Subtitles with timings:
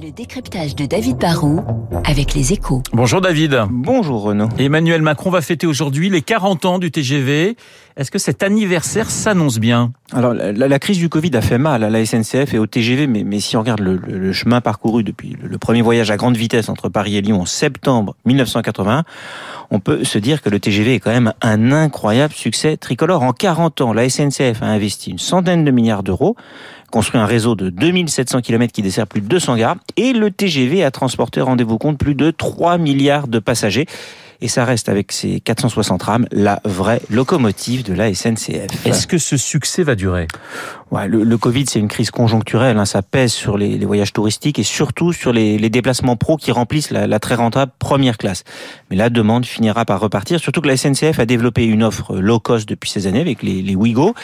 [0.00, 1.60] Le décryptage de David Barrault
[2.04, 2.82] avec les échos.
[2.92, 3.64] Bonjour David.
[3.70, 4.48] Bonjour Renaud.
[4.58, 7.56] Emmanuel Macron va fêter aujourd'hui les 40 ans du TGV.
[7.96, 9.92] Est-ce que cet anniversaire s'annonce bien?
[10.12, 13.06] Alors la, la, crise du Covid a fait mal à la SNCF et au TGV,
[13.06, 16.10] mais, mais si on regarde le, le, le chemin parcouru depuis le, le, premier voyage
[16.10, 19.04] à grande vitesse entre Paris et Lyon en septembre 1981,
[19.70, 23.22] on peut se dire que le TGV est quand même un incroyable succès tricolore.
[23.22, 26.36] En 40 ans, la SNCF a investi une centaine de milliards d'euros
[26.90, 29.76] construit un réseau de 2700 km qui dessert plus de 200 gares.
[29.96, 33.86] Et le TGV a transporté, rendez-vous compte, plus de 3 milliards de passagers.
[34.42, 38.86] Et ça reste avec ses 460 rames la vraie locomotive de la SNCF.
[38.86, 40.28] Est-ce que ce succès va durer?
[40.90, 44.12] Ouais, le, le, Covid, c'est une crise conjoncturelle, hein, ça pèse sur les, les, voyages
[44.12, 48.18] touristiques et surtout sur les, les déplacements pro qui remplissent la, la, très rentable première
[48.18, 48.44] classe.
[48.90, 52.40] Mais la demande finira par repartir, surtout que la SNCF a développé une offre low
[52.40, 54.14] cost depuis ces années avec les, les Ouigo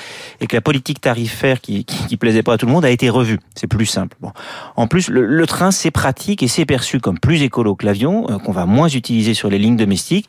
[0.41, 2.91] et que la politique tarifaire qui, qui, qui, plaisait pas à tout le monde a
[2.91, 3.39] été revue.
[3.55, 4.17] C'est plus simple.
[4.21, 4.33] Bon.
[4.77, 8.27] En plus, le, le train, c'est pratique et c'est perçu comme plus écolo que l'avion,
[8.31, 10.29] euh, qu'on va moins utiliser sur les lignes domestiques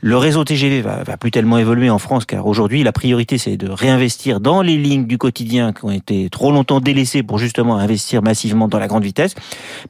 [0.00, 3.56] le réseau TGV va, va, plus tellement évoluer en France car aujourd'hui la priorité c'est
[3.56, 7.76] de réinvestir dans les lignes du quotidien qui ont été trop longtemps délaissées pour justement
[7.76, 9.34] investir massivement dans la grande vitesse.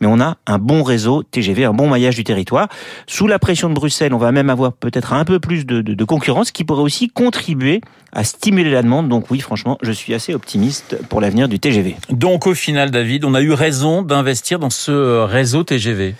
[0.00, 2.68] Mais on a un bon réseau TGV, un bon maillage du territoire.
[3.06, 5.94] Sous la pression de Bruxelles, on va même avoir peut-être un peu plus de, de,
[5.94, 7.80] de concurrence qui pourrait aussi contribuer
[8.12, 9.08] à stimuler la demande.
[9.08, 11.96] Donc oui, franchement, je suis assez optimiste pour l'avenir du TGV.
[12.10, 16.14] Donc au final, David, on a eu raison d'investir dans ce réseau TGV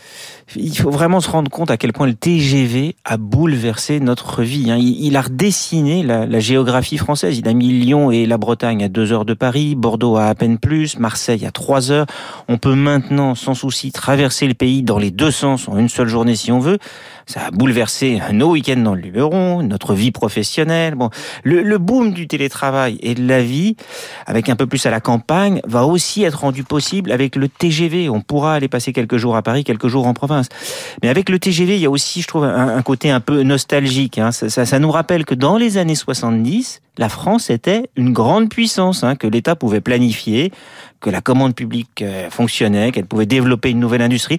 [0.55, 4.71] il faut vraiment se rendre compte à quel point le TGV a bouleversé notre vie.
[4.71, 4.79] Hein.
[4.79, 7.39] Il a redessiné la, géographie française.
[7.39, 10.35] Il a mis Lyon et la Bretagne à deux heures de Paris, Bordeaux à à
[10.35, 12.07] peine plus, Marseille à trois heures.
[12.49, 16.09] On peut maintenant, sans souci, traverser le pays dans les deux sens en une seule
[16.09, 16.79] journée si on veut.
[17.27, 20.95] Ça a bouleversé nos week-ends dans le Luberon, notre vie professionnelle.
[20.95, 21.11] Bon,
[21.43, 23.77] le boom du télétravail et de la vie,
[24.27, 28.09] avec un peu plus à la campagne, va aussi être rendu possible avec le TGV.
[28.09, 30.36] On pourra aller passer quelques jours à Paris, quelques jours en province.
[31.03, 34.19] Mais avec le TGV, il y a aussi, je trouve, un, côté un peu nostalgique.
[34.19, 34.33] Hein.
[34.33, 39.17] Ça, nous rappelle que dans les années 70, la France était une grande puissance, hein,
[39.17, 40.53] que l'État pouvait planifier,
[41.01, 44.39] que la commande publique euh, fonctionnait, qu'elle pouvait développer une nouvelle industrie.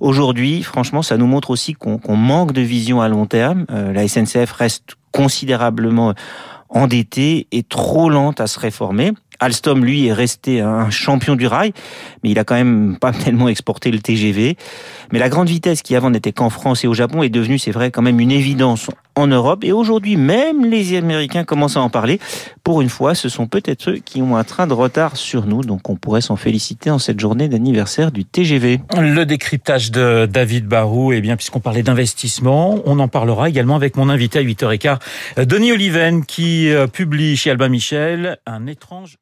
[0.00, 3.66] Aujourd'hui, franchement, ça nous montre aussi qu'on qu manque de vision à long terme.
[3.70, 6.14] Euh, la SNCF reste considérablement
[6.70, 9.12] endettée et trop lente à se réformer.
[9.40, 11.72] Alstom, lui, est resté un champion du rail,
[12.22, 14.56] mais il a quand même pas tellement exporté le TGV.
[15.12, 17.70] Mais la grande vitesse qui avant n'était qu'en France et au Japon est devenue, c'est
[17.70, 19.64] vrai, quand même une évidence en Europe.
[19.64, 22.20] Et aujourd'hui, même les Américains commencent à en parler.
[22.64, 25.62] Pour une fois, ce sont peut-être ceux qui ont un train de retard sur nous.
[25.62, 28.80] Donc on pourrait s'en féliciter en cette journée d'anniversaire du TGV.
[28.98, 33.96] Le décryptage de David Barou, eh bien, puisqu'on parlait d'investissement, on en parlera également avec
[33.96, 34.98] mon invité à 8h15,
[35.44, 39.16] Denis Oliven, qui publie chez Albin Michel un étrange.